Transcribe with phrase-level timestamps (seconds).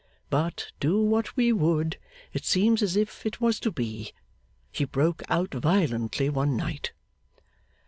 [0.31, 1.99] But, do what we would,
[2.33, 4.13] it seems as if it was to be;
[4.71, 6.91] she broke out violently one night.